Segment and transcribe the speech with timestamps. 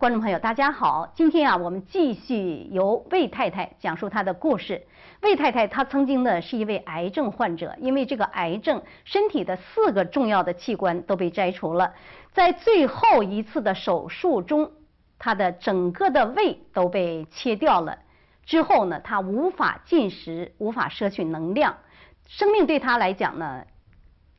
[0.00, 1.12] 观众朋友，大家好！
[1.14, 4.86] 今天啊，我们继续由魏太太讲述她的故事。
[5.20, 11.92] 魏太太她曾经呢是一位癌症患者，因为这个癌症，身体的四个重要的器官都被摘除了。
[12.32, 14.72] 在最后一次的手术中，
[15.18, 17.98] 她的整个的胃都被切掉了。
[18.46, 21.76] 之后呢，她无法进食，无法摄取能量，
[22.26, 23.66] 生命对她来讲呢，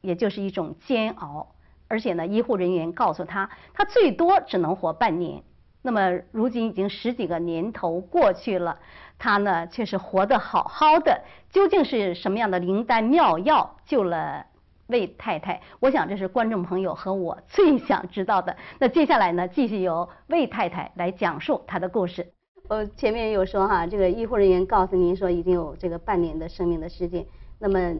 [0.01, 1.53] 也就是一种煎熬。
[1.87, 5.43] 而且呢，医护人员告诉她，她最多只能活半年。
[5.83, 8.77] 那么，如今已经十几个年头过去了，
[9.17, 11.21] 他呢却是活得好好的。
[11.49, 14.45] 究竟是什么样的灵丹妙药救了
[14.87, 15.59] 魏太太？
[15.79, 18.55] 我想这是观众朋友和我 最想知道的。
[18.77, 22.31] 那接下来呢，继续由魏太太来讲述她的故事。
[22.67, 27.25] 呃，前面有说哈，这个医护人员告诉您说已经有这个半年的生命的时间。
[27.57, 27.95] 那么，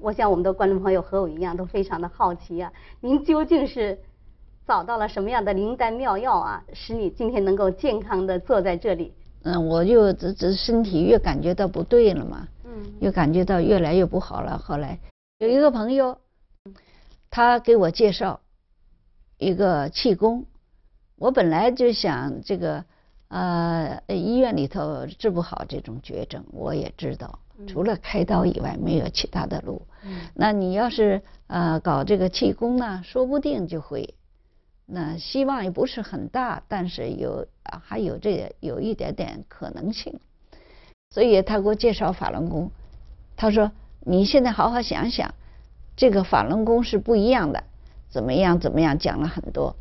[0.00, 4.00] 我想我们的观众朋友和我一样都非常的好奇啊，您究竟是？
[4.66, 9.12] 找到了什么样的灵丹妙药啊，使你今天能够健康的坐在这里？
[9.42, 14.58] 嗯，我就这这身体越感觉到不对了嘛，嗯，越感觉到越来越不好了。
[14.58, 14.98] 后来
[15.38, 16.18] 有一个朋友，
[17.30, 18.40] 他给我介绍
[19.38, 20.44] 一个气功，
[21.16, 22.84] 我本来就想这个
[23.28, 29.82] 呃医院里头治不好这种绝症，我也知道，除了开刀以外没有其他的路。
[30.04, 34.14] 嗯，那你要是呃搞这个气功呢，说不定就会。
[34.92, 40.18] 那希望也不是很大，但是有啊，还有这有一点点可能性。
[41.10, 42.70] 所以他给我介绍法轮功，
[43.36, 43.70] 他说
[44.04, 45.32] ：“你现在好好想想，
[45.96, 47.62] 这个法轮功是不一样的，
[48.08, 49.76] 怎么样怎么样？”讲了很多。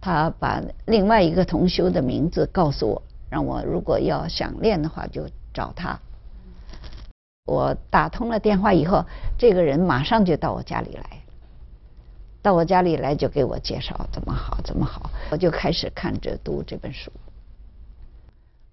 [0.00, 5.98] 他把另外一个同修的名字告诉我，让我如果要想练的话就找他。
[7.44, 9.04] 我打通了电话以后，
[9.38, 11.17] 这个人马上就到我家里来。
[12.48, 17.12] 到我家里来就给我介绍怎么好怎么好，我就开始看着读这本书。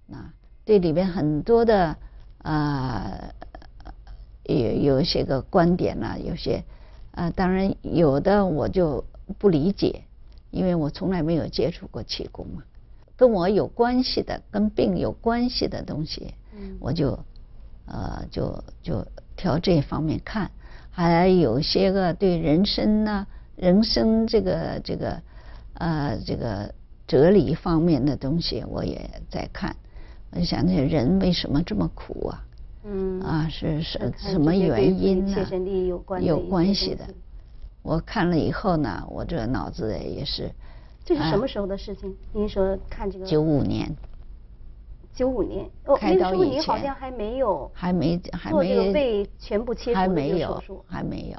[0.08, 0.32] 那
[0.66, 1.98] 这里边很多的
[2.38, 3.34] 呃，
[4.44, 6.64] 有有一些个观点呢，有些
[7.12, 9.04] 呃，当然有的我就
[9.38, 10.04] 不理解，
[10.52, 12.64] 因为我从来没有接触过气功嘛，
[13.18, 16.34] 跟我有关系的、跟病有关系的东西，
[16.80, 17.20] 我就
[17.88, 20.50] 呃就就挑这方面看，
[20.92, 23.28] 还有些个对人生呢。
[23.56, 25.22] 人生这个这个
[25.76, 26.74] 呃这个
[27.08, 29.76] 哲理方面的东西，我也在看。
[30.32, 32.44] 我就想，这人为什么这么苦啊？
[32.84, 35.38] 嗯啊，是是什么原因呢？
[36.22, 37.06] 有关系的。
[37.82, 40.52] 我看了以后呢，我这脑子也是。
[41.06, 42.16] 这是什么时候的事情？
[42.34, 43.26] 您说看这个。
[43.26, 43.96] 九五年。
[45.14, 47.72] 九五年哦，那个时候您好像还没有。
[47.74, 50.84] 还没还没被全部切除的手术。
[50.88, 51.38] 还没有。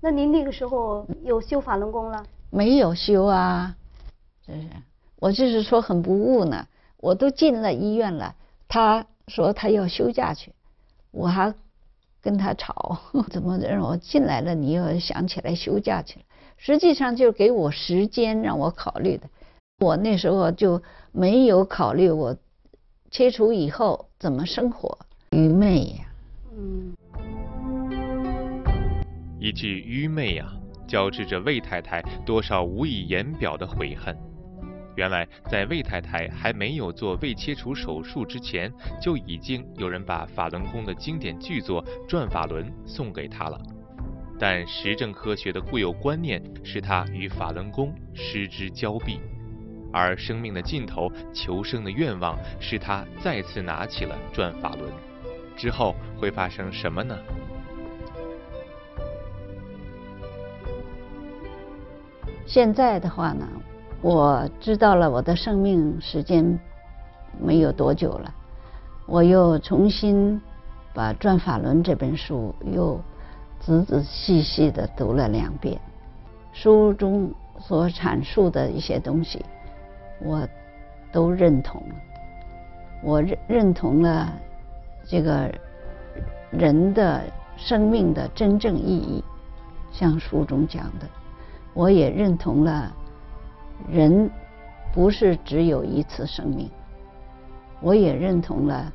[0.00, 2.24] 那您那个时候有修法轮功了？
[2.50, 3.76] 没有修啊，
[4.46, 4.66] 这是
[5.16, 6.66] 我就是说很不悟呢。
[6.96, 8.34] 我都进了医院了，
[8.68, 10.52] 他说他要休假去，
[11.10, 11.54] 我还
[12.20, 12.98] 跟他吵，
[13.30, 16.24] 怎么让我进来了，你又想起来休假去了？
[16.56, 19.28] 实际上就是给我时间让我考虑的。
[19.78, 20.82] 我那时候就
[21.12, 22.36] 没有考虑我
[23.10, 24.98] 切除以后怎么生活，
[25.30, 26.04] 愚昧呀。
[26.54, 26.94] 嗯。
[29.40, 30.52] 一句愚昧啊，
[30.86, 34.14] 交织着魏太太多少无以言表的悔恨。
[34.96, 43.58] 原来，在魏太太还没有做胃切除手术之前，就已经有人把法轮功的经典巨作《转法轮》送给她了。
[44.38, 49.20] 但实证科学的固有观念使她与法轮功失之交臂，
[49.90, 54.92] 而生命的尽头、求生的愿望使她再次拿起了转法轮。
[55.56, 57.16] 之后会发生什么呢？
[62.52, 63.46] 现在的话呢，
[64.02, 66.58] 我知道了我的生命时间
[67.38, 68.34] 没有多久了，
[69.06, 70.42] 我又重新
[70.92, 73.00] 把《转法轮》这本书又
[73.60, 75.80] 仔仔细细的读了两遍，
[76.52, 79.44] 书中所阐述的一些东西，
[80.20, 80.44] 我
[81.12, 81.80] 都认同，
[83.04, 84.28] 我认认同了
[85.06, 85.48] 这个
[86.50, 87.22] 人的
[87.56, 89.22] 生命的真正意义，
[89.92, 91.06] 像书中讲的。
[91.72, 92.92] 我也认同了，
[93.88, 94.30] 人
[94.92, 96.68] 不是只有一次生命。
[97.80, 98.92] 我也认同了，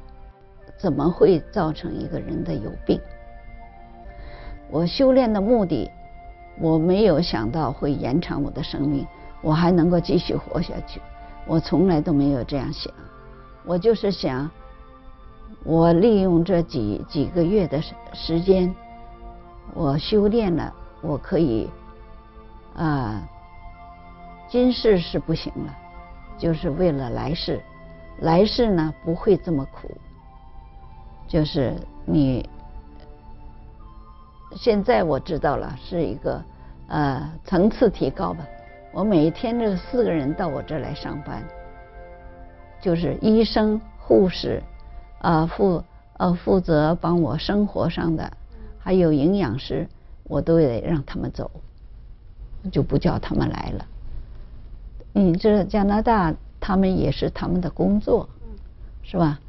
[0.77, 2.99] 怎么会造成一个人的有病？
[4.69, 5.89] 我修炼的目的，
[6.59, 9.07] 我没有想到会延长我的生命，
[9.41, 11.01] 我还能够继续活下去。
[11.47, 12.93] 我从来都没有这样想，
[13.65, 14.49] 我就是想，
[15.63, 18.73] 我利用这几几个月的时时间，
[19.73, 21.69] 我修炼了，我可以。
[22.75, 23.21] 啊，
[24.49, 25.75] 今世是不行了，
[26.37, 27.61] 就是为了来世，
[28.19, 29.89] 来世呢不会这么苦。
[31.27, 31.73] 就是
[32.05, 32.47] 你
[34.55, 36.43] 现在我知道了，是一个
[36.87, 38.45] 呃层次提高吧。
[38.93, 41.43] 我每一天这四个人到我这儿来上班，
[42.79, 44.61] 就是医生、护士，
[45.19, 45.83] 啊负
[46.17, 48.31] 呃负责帮我生活上的，
[48.79, 49.87] 还有营养师，
[50.23, 51.49] 我都得让他们走，
[52.71, 53.85] 就不叫他们来了。
[55.13, 58.29] 你这加拿大，他们也是他们的工作，
[59.03, 59.39] 是吧？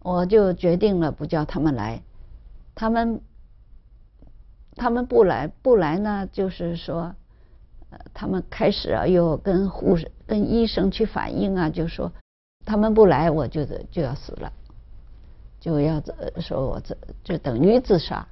[0.00, 2.02] 我就决定了不叫他们来，
[2.74, 3.20] 他们
[4.74, 7.14] 他们不来不来呢，就是说，
[7.90, 12.12] 呃，他们开始啊又跟护士、跟医生去反映啊，就说
[12.64, 14.52] 他们不来，我就就要死了，
[15.58, 16.00] 就要
[16.38, 18.26] 说我这就等于自杀。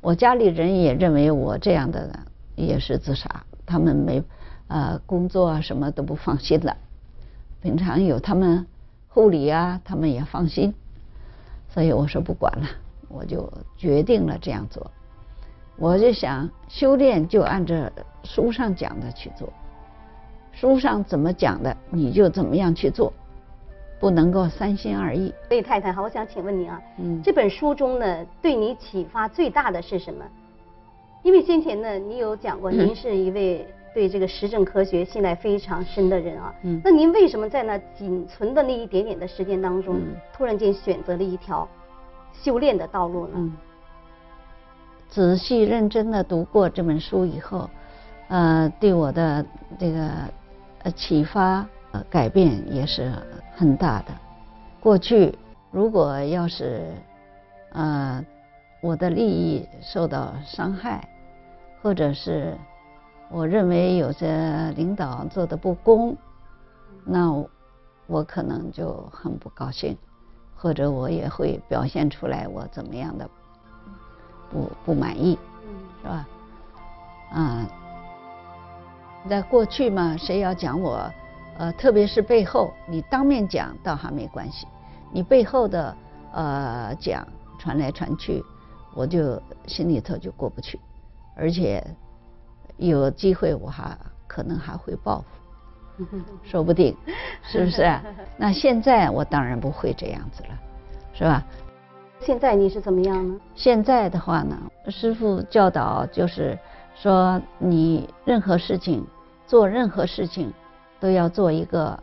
[0.00, 4.22] 我家里人也认为我这样的也是自杀，他们没
[4.68, 6.74] 呃工作啊什么都不放心了，
[7.60, 8.66] 平常有他们
[9.08, 10.74] 护理啊，他们也放心。
[11.68, 12.66] 所以我说不管了，
[13.08, 14.90] 我就决定了这样做。
[15.76, 17.74] 我就想修炼就按照
[18.24, 19.52] 书上讲的去做，
[20.50, 23.12] 书上怎么讲的你就怎么样去做，
[24.00, 25.32] 不能够三心二意。
[25.50, 30.24] 魏太太好，我想请问您啊，嗯，这本书中呢对你启发最大的是什么？
[31.28, 40.00] 因为先前呢你有讲过，您是一位对这个实证科学信赖非常深的人啊，嗯，那您为什么在那仅存的那一点点的时间当中，
[40.32, 41.68] 突然间选择了一条？
[42.32, 43.52] 修炼的道路呢？
[45.10, 47.68] 仔细认真的读过这本书以后，
[48.28, 49.44] 呃，对我的
[49.78, 50.08] 这个
[50.84, 53.12] 呃启发呃改变也是
[53.54, 54.14] 很大的。
[54.80, 55.36] 过去
[55.70, 56.86] 如果要是
[57.72, 58.24] 呃
[58.80, 61.06] 我的利益受到伤害，
[61.82, 62.56] 或者是
[63.30, 66.16] 我认为有些领导做的不公，
[67.04, 67.32] 那
[68.06, 69.96] 我可能就很不高兴。
[70.60, 73.30] 或者我也会表现出来我怎么样的
[74.50, 75.38] 不不满意，
[76.02, 76.26] 是吧？
[77.30, 77.64] 啊，
[79.28, 81.08] 在过去嘛，谁要讲我，
[81.58, 84.66] 呃，特别是背后，你当面讲倒还没关系，
[85.12, 85.96] 你背后的
[86.32, 87.24] 呃讲
[87.56, 88.44] 传来传去，
[88.96, 90.80] 我就心里头就过不去，
[91.38, 91.82] 而且
[92.76, 93.96] 有机会我还
[94.26, 95.26] 可能还会报复。
[96.44, 96.96] 说不定，
[97.42, 97.82] 是不是？
[98.36, 100.48] 那现在我当然不会这样子了，
[101.12, 101.44] 是吧？
[102.20, 103.40] 现在你是怎么样呢？
[103.54, 104.56] 现在的话呢，
[104.88, 106.56] 师傅教导就是
[106.94, 109.04] 说，你任何事情
[109.46, 110.52] 做任何事情，
[111.00, 111.98] 都要做一个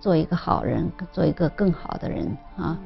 [0.00, 2.78] 做一个好人，做一个更好的人啊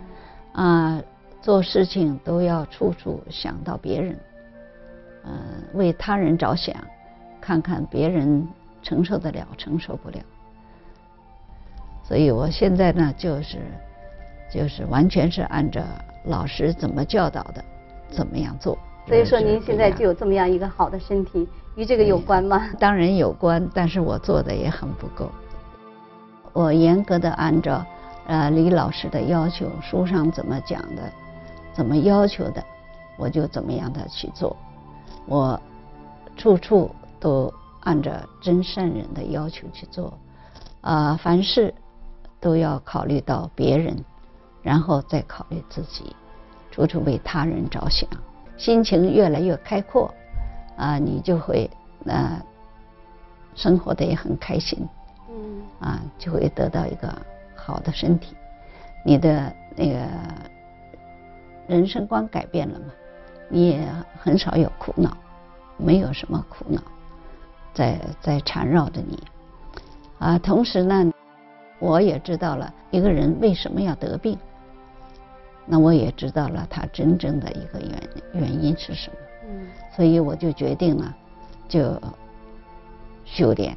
[0.54, 1.02] 啊！
[1.40, 4.18] 做事情都要处处想到别人，
[5.24, 5.32] 嗯，
[5.74, 6.74] 为他人着想，
[7.40, 8.46] 看看别人
[8.82, 10.18] 承受得了，承受不了。
[12.02, 13.58] 所以我现在呢，就是
[14.52, 15.80] 就是完全是按照
[16.24, 17.64] 老师怎么教导的，
[18.10, 18.76] 怎么样做。
[19.06, 22.68] 所以说您现在就有这么样一个好的身体，与这个有关吗？
[22.78, 25.30] 当然有关，但是我做的也很不够。
[26.52, 27.84] 我严格的按照
[28.26, 31.02] 呃李老师的要求，书上怎么讲的，
[31.72, 32.62] 怎么要求的，
[33.16, 34.56] 我就怎么样的去做。
[35.26, 35.60] 我
[36.36, 40.12] 处处都按照真善人的要求去做，
[40.80, 41.74] 啊，凡事。
[42.40, 43.96] 都要考虑到别人，
[44.62, 46.16] 然后再考虑自己，
[46.72, 48.10] 处处为他人着想，
[48.56, 50.12] 心情越来越开阔，
[50.76, 51.70] 啊，你就会
[52.04, 52.42] 呃
[53.54, 54.84] 生活的也很开心，
[55.30, 57.16] 嗯，啊，就会得到一个
[57.54, 58.34] 好的身体，
[59.06, 60.04] 你的那个
[61.68, 62.86] 人生观改变了嘛，
[63.52, 63.86] 你也
[64.18, 65.14] 很少有苦恼，
[65.76, 66.80] 没有什么苦恼
[67.74, 69.22] 在在缠绕着你，
[70.18, 71.12] 啊，同时呢。
[71.78, 74.38] 我也知道了一个人为什么要得病，
[75.66, 79.16] 那我也知道了他真正的一个原原因是什么。
[79.48, 81.12] 嗯，所以我就决定了，
[81.68, 82.00] 就
[83.24, 83.76] 修炼。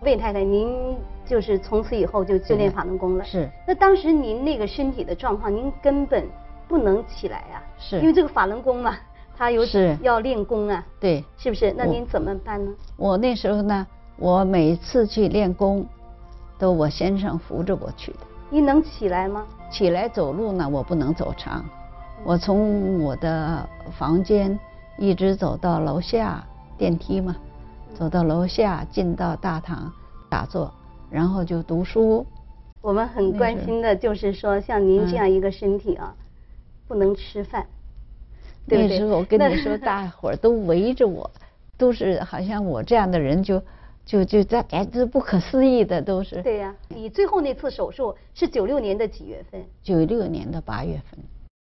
[0.00, 0.96] 魏太太，您
[1.26, 3.24] 就是从此以后就修炼法轮功了。
[3.24, 3.46] 是。
[3.68, 6.26] 那当时您那个身体的状况，您根本
[6.72, 7.60] 不能起来啊。
[7.78, 8.00] 是。
[8.00, 8.96] 因为这个法轮功嘛，
[9.36, 9.62] 他有
[10.00, 10.82] 要练功啊。
[10.98, 11.22] 对。
[11.36, 11.74] 是不是？
[11.76, 12.72] 那您怎么办呢？
[12.96, 13.86] 我那时候呢，
[14.16, 15.86] 我每次去练功。
[16.58, 18.18] 都我先生扶着我去的。
[18.48, 19.44] 你能起来吗？
[19.68, 21.64] 起来走路呢，我不能走长。
[22.22, 24.56] 我从我的房间
[24.96, 26.44] 一直走到楼下
[26.78, 27.34] 电梯嘛，
[27.94, 29.92] 走到楼下进到大堂
[30.30, 30.72] 打坐，
[31.10, 32.24] 然后就读书。
[32.80, 36.14] 我们很关心的就是说，像您这样一个身体啊，
[36.92, 37.66] 不能吃饭，
[38.68, 41.30] 对那时候我跟你说， 大伙儿都围着我，
[41.78, 43.62] 都是好像我这样的人就
[44.04, 46.42] 就就这简直不可思议的都是。
[46.42, 49.64] 对呀，你最后那次手术是九六年的几月份？
[49.82, 51.18] 九六年的八月份。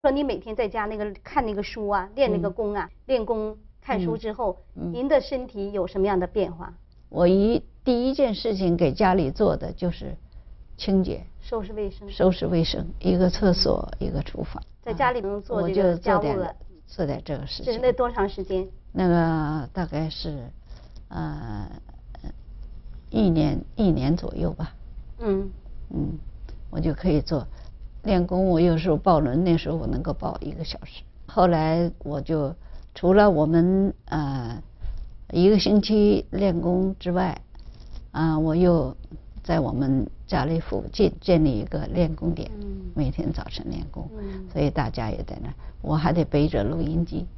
[0.02, 6.72] 说你每天在家那个看那个书啊，练那个功啊，练功看书之后，您的身体有什么样的变化？
[7.08, 10.14] 我一第一件事情给家里做的就是
[10.76, 14.62] 清洁、收拾卫生、收拾卫生，一个厕所，一个厨房。
[14.82, 16.54] 在家里能做这个家务了，
[16.86, 17.80] 做点这个事情。
[17.80, 18.68] 那多长时间？
[18.92, 20.50] 那个大概是，
[21.08, 21.68] 呃，
[23.10, 24.74] 一年一年左右吧。
[25.18, 25.50] 嗯
[25.90, 26.18] 嗯，
[26.70, 27.46] 我就可以做。
[28.02, 31.02] 练功，我有时候抱轮，那时候我能够抱一个小时。
[31.26, 32.54] 后来我就
[32.94, 34.62] 除了我们呃
[35.32, 37.40] 一个星期练功之外，
[38.12, 38.96] 啊，我又
[39.46, 42.50] 在我们家里附近建立一个练功点，
[42.96, 44.10] 每天早晨练功，
[44.52, 45.48] 所以大家也在那。
[45.80, 47.28] 我还得背着录音机，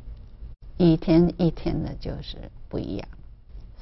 [0.79, 3.07] 一天一天的就是不一样，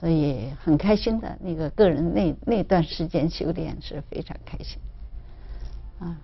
[0.00, 1.38] 所以很开心的。
[1.40, 4.76] 那个个人那那段时间修炼是非常开心，
[6.00, 6.18] 啊。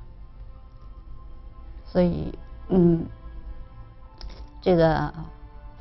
[1.86, 2.36] 所以，
[2.70, 3.06] 嗯，
[4.60, 5.14] 这个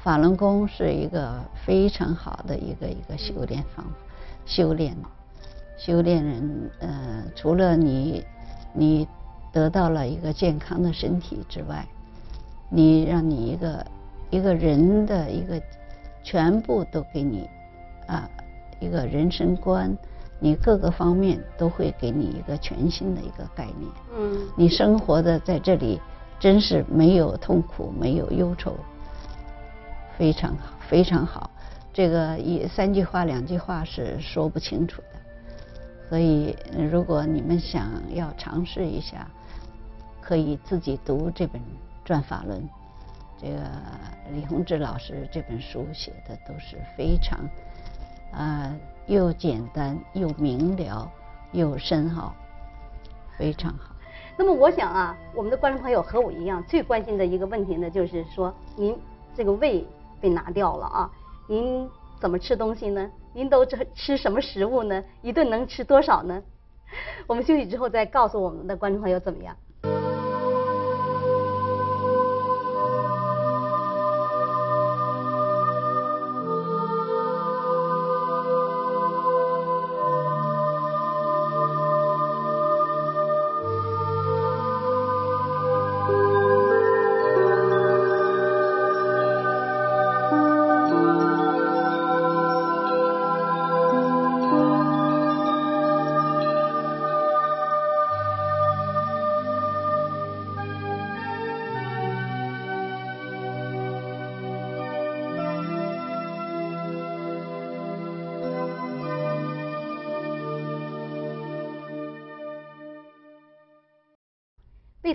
[0.04, 3.92] 法轮功是一个非常好的一个一个修炼方法，
[4.46, 4.96] 修炼，
[5.84, 8.24] 修炼人，呃，除了你
[8.72, 9.08] 你
[9.52, 11.84] 得到了一个健康的身体之外，
[12.70, 13.84] 你让你一个
[14.30, 15.60] 一个人的一个
[16.22, 17.50] 全部都给你
[18.06, 18.30] 啊
[18.80, 19.92] 一个人生观。
[20.40, 23.92] 你各个方面都会给你一个全新的一个概念。
[24.16, 26.00] 嗯，你生活的在这里
[26.40, 28.76] 真是没有痛苦，没有忧愁，
[30.16, 31.50] 非常好，非常好。
[31.92, 35.21] 这个一三句话两句话是说不清楚的。
[36.12, 36.54] 所以，
[36.92, 39.26] 如果你们想要尝试一下，
[40.20, 41.62] 可以自己读这本
[42.04, 42.60] 《转法轮》。
[43.40, 43.62] 这个
[44.34, 47.40] 李洪志老师这本书写的都是非常
[48.34, 48.76] 啊。
[49.08, 51.10] 又简单又明了
[51.54, 52.36] 又深奥，
[53.38, 53.96] 非常好。
[54.36, 59.00] 那么我想啊，我们的观众朋友和我一样，最关心的一个问题呢，就是说您
[59.34, 59.88] 这个胃
[60.20, 61.12] 被拿掉了啊，
[61.48, 61.90] 您
[62.20, 63.10] 怎么吃东西呢？
[63.34, 65.04] 您都吃吃什么食物呢？
[65.22, 66.44] 一顿能吃多少呢？
[67.28, 69.56] 我们休息之后再告诉我们的观众朋友怎么样。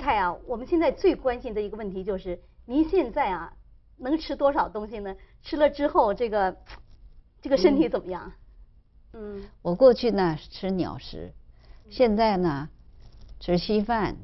[0.07, 3.53] 魏太啊，我们现在最关心的一个问题就是，您现在啊
[3.97, 5.17] 能吃多少东西呢？
[5.43, 6.57] 吃了之后，这个
[7.43, 8.33] 这个身体怎么样？
[9.15, 11.33] 嗯，我过去呢吃鸟食，
[11.91, 12.69] 现在呢
[13.41, 14.17] 吃稀饭、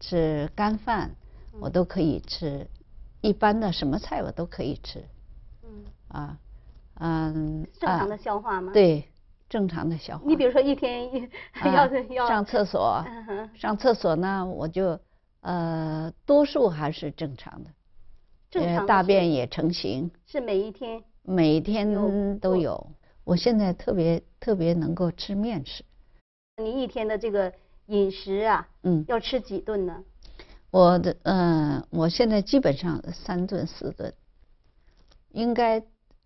[0.00, 1.12] 吃干饭，
[1.58, 2.68] 我都可以吃。
[3.22, 5.02] 一般的什么菜我都可以吃。
[5.62, 5.84] 嗯。
[6.08, 6.38] 啊，
[6.96, 7.66] 嗯。
[7.80, 8.70] 正常的消化吗？
[8.74, 9.08] 对，
[9.48, 10.24] 正常的消化。
[10.26, 11.26] 你比如说一天一
[11.64, 13.02] 要要上厕所，
[13.54, 15.00] 上厕所呢我就。
[15.42, 17.70] 呃，多数还是正常的，
[18.50, 22.90] 正常大便也成型，是每一天，每天都有。
[23.24, 25.84] 我现在特别特别能够吃面食。
[26.56, 27.52] 你一天的这个
[27.86, 30.02] 饮食啊，嗯，要吃几顿呢？
[30.70, 34.14] 我的嗯，我现在基本上三顿四顿，
[35.30, 35.84] 应该。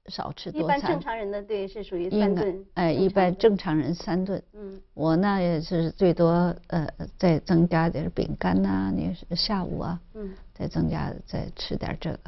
[0.08, 0.78] 少吃多餐。
[0.78, 2.66] 一般正常人的对是属于三顿。
[2.75, 4.42] 哎，一般正常人三顿。
[4.52, 4.80] 嗯。
[4.94, 6.86] 我呢也是最多呃
[7.18, 12.18] 再增加点饼干呐，你下午啊，嗯，再增加再吃点这个。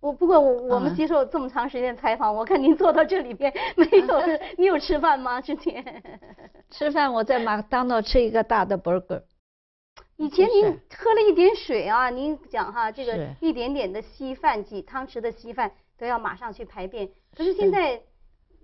[0.00, 4.20] 我不过我我们接受这么长时间采访，我看您坐到这里边没有，
[4.58, 5.40] 你有吃饭吗？
[5.40, 6.02] 之前？
[6.70, 9.22] 吃饭我在麦当劳吃一个大的 burger。
[10.16, 15.70] 以前您喝了一点水啊，您讲哈这个一点点的稀饭几汤匙的稀饭。
[16.02, 18.02] 都要马上去排便，可是现在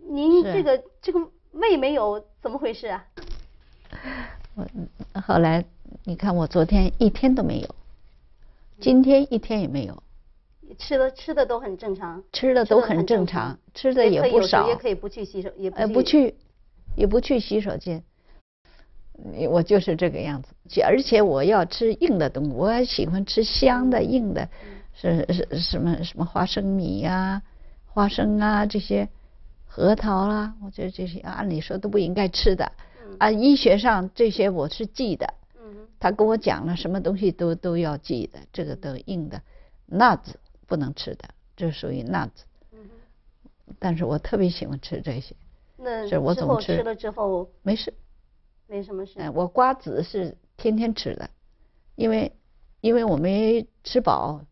[0.08, 1.20] 您这个这个
[1.52, 3.06] 胃没有，怎么回事啊？
[4.56, 4.66] 我
[5.20, 5.64] 后来
[6.02, 7.74] 你看，我昨天一天都没有，
[8.80, 10.02] 今天一天也没有，
[10.78, 16.34] 吃的吃的都很正常，吃的都很正常，吃的也不少，也可以不去洗手，也不去，
[16.96, 18.02] 也不去洗手间，
[19.48, 24.48] 我就是这个样子，而且我要吃硬的东西，我喜欢吃香的硬的。
[25.00, 27.42] 是是什么什么花生米呀，
[27.86, 29.08] 花生啊这些，
[29.64, 32.72] 核桃啦，我觉得这些按理说都不应该吃的。
[33.18, 35.34] 啊，医学上这些我是记的。
[36.00, 39.40] 他跟我讲了，什么东西都都要记的，这个都硬的。
[39.88, 40.34] nuts
[40.66, 42.42] 不能吃的，这属于 nuts。
[43.78, 45.36] 但是我特别喜欢吃这些。
[45.76, 47.94] 那是我总吃了之后没事，
[48.66, 49.20] 没什么事。
[49.20, 51.30] 哎，我瓜子是天天吃的，
[51.94, 52.32] 因为
[52.80, 54.42] 因为我没吃饱，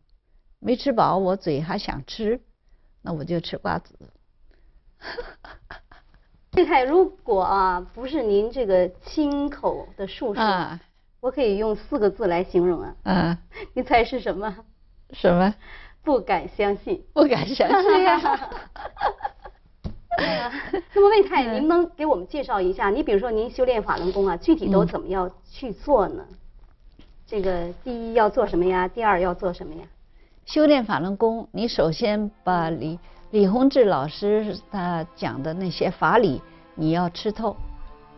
[0.67, 2.41] 没吃饱我嘴还想吃，
[3.01, 3.95] 那我就吃瓜子。
[6.51, 10.43] 太太，如果啊不是您这个亲口的述说，
[11.21, 12.97] 我可以用四个字来形容啊。
[13.05, 13.39] 嗯。
[13.75, 14.57] 你猜是什么？
[15.13, 15.55] 什么？
[16.03, 17.07] 不敢相信。
[17.13, 18.51] 不敢相信呀。
[20.95, 22.91] 那么魏太，您能给我们介绍一下？
[22.91, 26.27] 你比如说，您修炼法轮功啊，具体都怎么样去做呢？
[27.25, 28.89] 这个第一要做什么呀？
[28.89, 29.83] 第二要做什么呀？
[30.47, 33.01] 修炼法轮功，你首先把李
[33.33, 36.41] 李洪志老师他讲的那些法理
[36.77, 37.57] 你要吃透，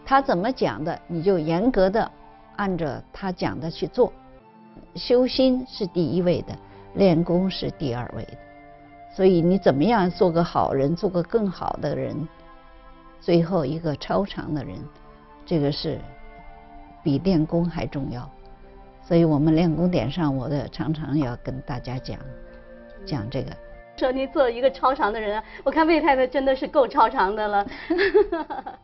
[0.05, 2.09] 他怎么讲的，你就严格的
[2.57, 4.13] 按着他讲的去做。
[4.95, 6.55] 修心是第一位的，
[6.93, 8.37] 练功是第二位的。
[9.17, 12.29] 所以你怎么样做个好人，做个更好的人，
[13.23, 14.77] 最后一个超常的人，
[15.47, 15.99] 这个是
[17.03, 18.31] 比练功还重要。
[19.09, 22.19] 所以我们练功点上，我的常常要跟大家讲
[23.07, 23.51] 讲这个。
[23.97, 27.67] 说你做一个超长的人，我看魏太太真的是够超长的了。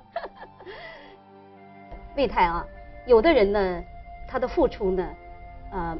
[2.17, 2.65] 魏太啊，
[3.05, 3.85] 有的人呢，
[4.27, 5.07] 他的付出呢，
[5.71, 5.99] 呃。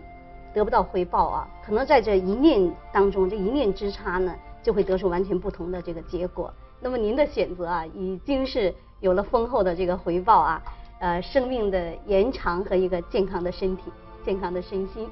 [0.55, 6.55] 得不到回报啊，可能在这一念当中，这一念之差呢，就会得出完全不同的这个结果。
[6.81, 10.63] 那么您的选择啊，已经是有了丰厚的这个回报啊，
[11.01, 13.93] 呃，生命的延长和一个健康的身体、
[14.25, 15.09] 健康的身心。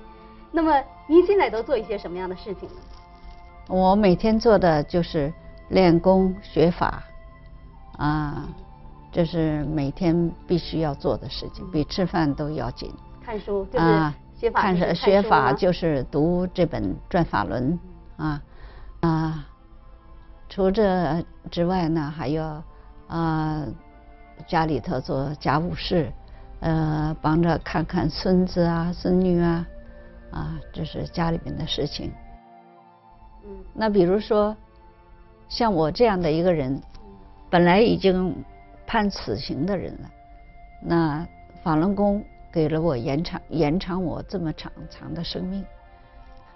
[0.50, 2.74] 那么您现在都做一些什么样的事情呢？
[3.68, 5.32] 我每天做的就是
[5.68, 7.02] 练功学法，
[7.96, 8.48] 啊，
[9.10, 12.92] 这是每天必须要做的事情，比吃饭都要紧。
[13.24, 14.12] 看书就是。
[14.54, 17.78] 看是学法就是读这本《转法轮》
[18.20, 18.42] 啊
[18.98, 19.46] 啊，
[20.48, 22.60] 除这之外呢，还要
[23.06, 23.64] 啊
[24.48, 26.12] 家里头做家务事，
[26.62, 29.68] 呃，帮着看看孙子啊、孙女啊，
[30.30, 32.10] 啊，这是家里面的事情。
[33.44, 33.50] 嗯。
[33.74, 34.56] 那比如说，
[35.48, 36.80] 像我这样的一个人，
[37.50, 38.34] 本来已经
[38.86, 40.10] 判死刑的人了，
[40.80, 41.28] 那
[41.62, 42.24] 法轮功。
[42.52, 45.64] 给了我延长延长我这么长长的生命，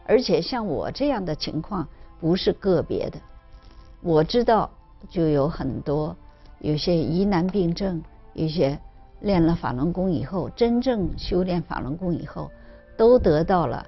[0.04, 1.88] 而且像我这样的情况
[2.20, 3.18] 不是个别的，
[4.02, 4.70] 我知道
[5.08, 6.14] 就有很多
[6.58, 8.78] 有些疑难病症，有些
[9.26, 12.48] 练了法轮功以后，真正修炼法轮功以后，
[12.96, 13.84] 都得到了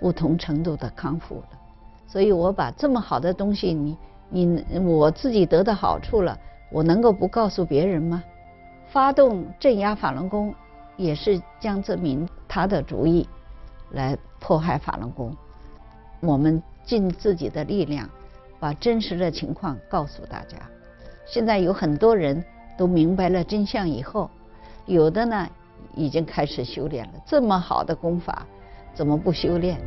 [0.00, 1.48] 不同程度的康复了。
[2.06, 3.96] 所以我把这么好的东西，你
[4.30, 6.36] 你我自己得到好处了，
[6.72, 8.24] 我能够不告诉别人吗？
[8.88, 10.54] 发动镇压法轮功。
[10.96, 13.28] 也是江泽民他的主意
[13.92, 15.32] 来迫害法轮功，
[16.18, 18.10] 我们尽自己的力量
[18.58, 20.56] 把真实的情况告诉大家。
[21.24, 22.44] 现在有很多人
[22.76, 24.28] 都明白了真相以后，
[24.88, 25.46] 有的呢
[25.94, 27.12] 已经开始修炼了。
[27.26, 28.46] 这么好的功法，
[28.94, 29.78] 怎么不修炼？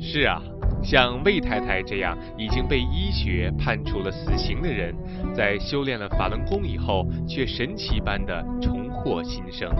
[0.00, 0.42] 是啊。
[0.82, 4.92] 像魏太太这样已经被医学判处了死刑的人，
[5.32, 9.72] 在修炼了法轮功以后，却神奇般的重获新生。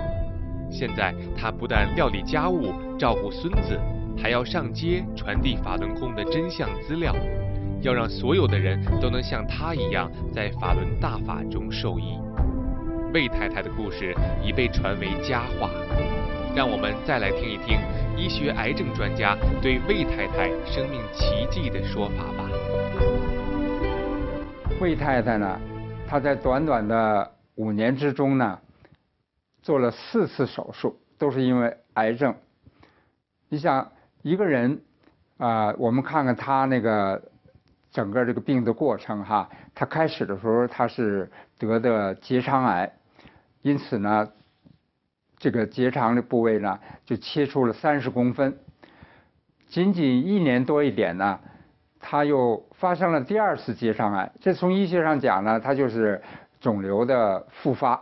[0.71, 3.77] 现在她不但料理家务、照顾孙子，
[4.16, 7.12] 还要上街传递法轮功的真相资料，
[7.83, 12.16] 要让所有的人都能像他一样在法轮大法中受益。
[13.12, 15.68] 魏太太的故事已被传为佳话，
[16.55, 17.79] 让我们再来听一听。
[18.16, 22.49] 医学癌症专家对魏太太生命奇迹的说法吧。
[24.81, 25.61] 魏太太呢，
[26.07, 28.59] 她在短短的五年之中呢，
[29.61, 32.35] 做了四次手术，都是因为癌症。
[33.49, 33.90] 你想
[34.23, 34.81] 一个人
[35.38, 37.21] 啊，我们看看他那个
[37.93, 42.91] 整个这个病的过程哈，他开始的时候他是得的结肠癌，
[43.61, 44.29] 因此呢。
[45.39, 48.57] 这个结肠的部位呢，就切出了三十公分。
[49.67, 51.41] 仅仅一年多一点呢，
[51.99, 54.31] 他又发生了第二次结肠癌。
[54.41, 56.23] 这从医学上讲呢，它就是
[56.61, 58.01] 肿瘤的复发。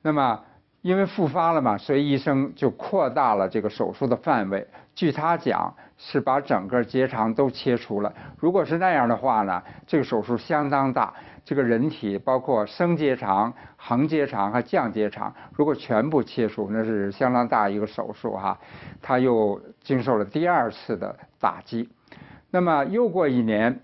[0.00, 0.44] 那么
[0.80, 4.68] 因为复发了嘛，所以医生就扩大了这个手术的范围。
[4.94, 8.10] 据他讲，是把整个结肠都切除了。
[8.38, 11.12] 如果是那样的话呢，这个手术相当大。
[11.42, 18.58] 这个人体包括升结肠、横结肠和降结肠，如果全部切除，那是相当大一个手术哈。
[19.02, 21.88] 他又经受了第二次的打击。
[22.50, 23.80] 那么又过一年，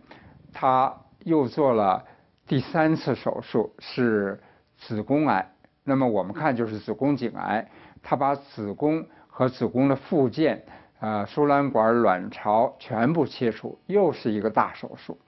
[0.53, 2.05] 他又做了
[2.47, 4.41] 第三次手术，是
[4.77, 5.51] 子宫癌。
[5.83, 7.69] 那么我们看就是子宫颈癌，
[8.03, 10.63] 他把子宫和子宫的附件，
[10.99, 15.19] 啊，输卵管、卵巢全部切除，又是一个大手术。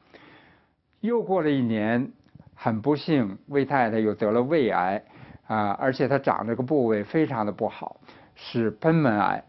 [1.00, 2.10] 又过了一年，
[2.54, 5.02] 很不幸，魏太太又得了胃癌，
[5.46, 8.00] 啊，而且她长这个部位非常的不好，
[8.34, 9.44] 是贲门癌。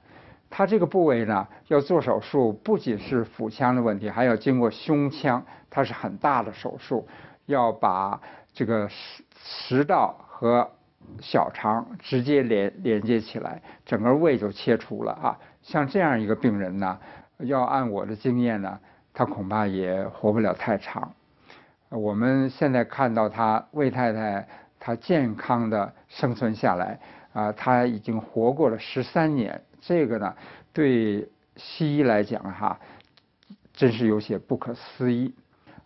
[0.49, 7.07] 她这个部位呢，要做手术，不仅是腹腔的问题，还要经过胸腔，它是很大的手术，
[7.45, 8.19] 要把
[8.51, 10.69] 这个食食道和
[11.21, 15.39] 小肠直接连连接起来，整个胃就切除了啊。
[15.69, 16.97] 像这样一个病人呢，
[17.37, 18.79] 要按我的经验呢，
[19.13, 21.13] 他恐怕也活不了太长。
[21.89, 24.47] 我们现在看到他魏太太，
[24.79, 26.99] 她健康的生存下来
[27.33, 29.61] 啊，她已经活过了十三年。
[29.79, 30.33] 这个呢，
[30.73, 32.79] 对西医来讲哈，
[33.71, 35.35] 真是有些不可思议。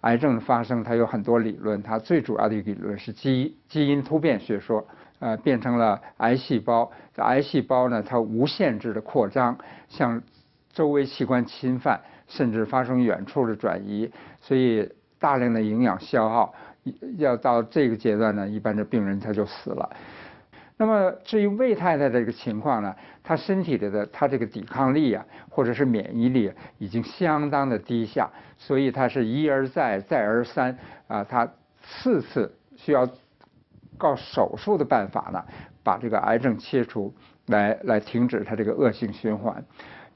[0.01, 4.87] 癌症的发生，它有很多理论，它最主要的一个理论是基基因突变学说，
[5.23, 6.91] 呃，变成了癌细胞。
[7.15, 9.57] 癌细胞呢，它无限制的扩张，
[9.87, 10.21] 向
[10.73, 14.91] 周围器官侵犯，甚至发生远处的转移，所以。
[15.23, 16.53] 大量的营养消耗，
[17.17, 19.89] 要到这个阶段呢，一般的病人他就死了。
[20.75, 31.49] 那么至于魏太太这个情况呢，她身体里的她这个抵抗力啊，或者是免疫力已经相当的低下，所以她是一而再再而三啊，她
[31.81, 33.07] 次次需要
[33.97, 35.43] 靠手术的办法呢，
[35.83, 37.13] 把这个癌症切除，
[37.47, 39.63] 来来停止它这个恶性循环。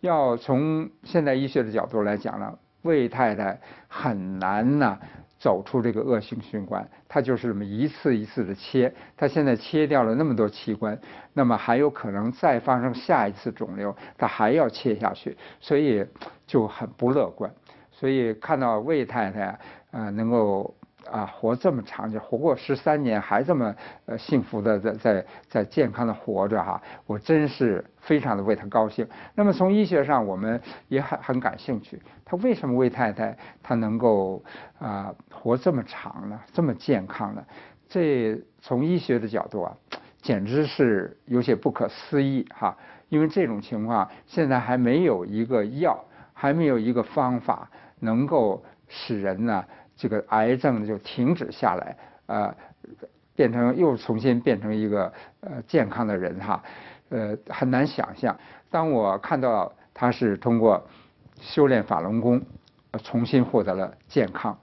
[0.02, 2.58] 要从现代医学的角度来讲呢。
[2.84, 3.60] 魏太太
[3.90, 4.98] 很难呢
[5.40, 10.98] 走出这个恶性循环，她就是这么一次一次的切，她现在切掉了那么多器官，
[11.34, 16.06] 那么还有可能再发生下一次肿瘤，她还要切下去，所以
[16.46, 17.52] 就很不乐观。
[17.92, 19.60] 所以看到魏太太
[19.92, 20.77] 啊能够。
[21.12, 29.08] 啊，活这么长，就活过十三年，还这么呃幸福的在在在健康的活着哈，我真是非常的为他高兴。
[29.36, 34.44] 那么从医学上，我们也很很感兴趣，他为什么魏太太她能够
[34.80, 36.40] 啊活这么长呢？
[36.54, 37.44] 这么健康呢？
[37.90, 39.74] 这从医学的角度啊，
[40.22, 42.76] 简直是有些不可思议哈。
[43.10, 47.70] 因为这种情况现在还没有一个药，还没有一个方法
[48.02, 49.64] 能够使人呢。
[49.98, 52.56] 这个癌症就停止下来，呃，
[53.36, 56.64] 变成又重新变成一个呃健康的人哈，
[57.10, 58.38] 呃很难想象。
[58.70, 60.88] 当我看到他是通过
[61.42, 62.40] 修炼法轮功，
[63.04, 64.58] 重新获得了健康，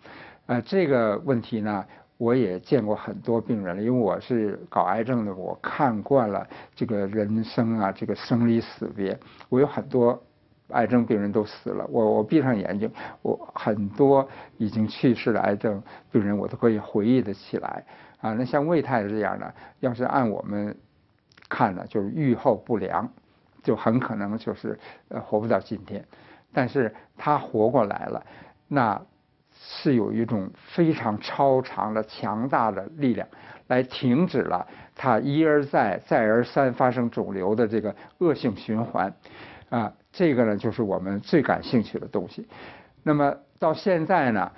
[0.47, 1.85] 呃这个问题呢，
[2.17, 9.19] 我也见过很多病人了，因为我是搞癌症的，我看惯了这个人生啊，这个生离死别，
[9.49, 10.23] 我有很多。
[10.69, 12.91] 癌症病人都死了，我我闭上眼睛，
[13.23, 17.85] 我很多已经去世的癌症病人，我都可以回忆得起来
[18.21, 18.33] 啊。
[18.33, 20.75] 那像魏太太这样的，要是按我们
[21.49, 23.09] 看呢，就是预后不良，
[23.63, 26.05] 就很可能就是呃活不到今天。
[26.53, 28.25] 但是他活过来了，
[28.69, 29.01] 那
[29.53, 33.29] 是有一种非常超长的、强大的力量，
[33.67, 39.15] 来停止了他一而再、再而三发生肿瘤的这个恶性循环。
[39.75, 42.47] 啊，这个呢就是我们最感兴趣的东西。
[43.03, 44.53] 那么到现在呢，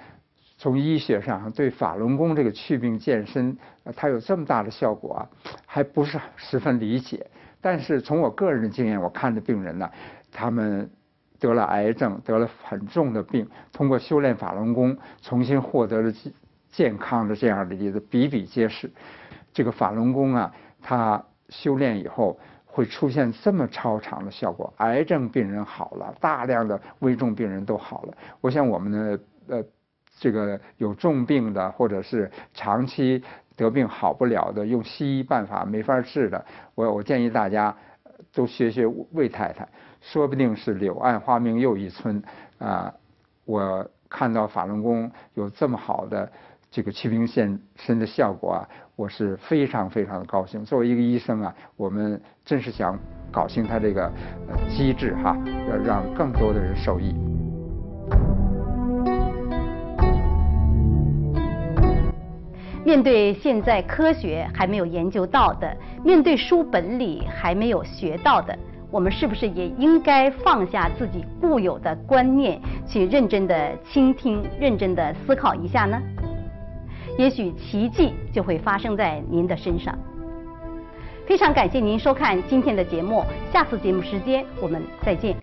[0.59, 3.57] 从医学上对法轮功这个祛病健身，
[3.97, 5.27] 它有这么大的效果，
[5.65, 7.27] 还不是十分理解。
[7.63, 9.91] 但是从我个人的经验，我看的病人呢，
[10.31, 10.91] 他们
[11.41, 16.13] 得了癌症，得了很重的病，通过修炼法轮功，重新获得了
[16.71, 18.91] 健康的这样的例子比比皆是。
[19.55, 20.53] 这个法轮功啊，
[20.83, 22.39] 它修炼以后。
[22.77, 28.15] 会出现这么超长的效果，癌症病人好了，大量的危重病人都好了。
[28.43, 29.65] 我想我们的呃，
[30.21, 33.25] 这个有重病的或者是长期
[33.57, 37.75] 得病好不了的，用西医办法没法治的，我我建议大家
[38.35, 39.67] 都学学魏太太，
[40.03, 42.23] 说不定是柳暗花明又一村
[42.59, 42.93] 啊。
[43.47, 46.31] 我看到法轮功有这么好的
[46.71, 48.69] 这个祛病现身的效果啊。
[48.97, 50.65] 我是非常非常的高兴。
[50.65, 52.99] 作为一个医生啊，我们真是想
[53.31, 54.11] 搞清他这个
[54.71, 55.37] 机制哈，
[55.69, 57.15] 要让更多的人受益。
[62.83, 68.59] 面对现在科学还没有研究到的，面对书本里还没有学到的，
[68.91, 76.01] 我们是不是也应该放下自己固有的观念，去认真的倾听，认真的思考一下呢？
[77.19, 79.97] 也许奇迹就会发生在您的身上。
[81.27, 85.35] 非常感谢您收看今天的节目，下次节目时间我们再见。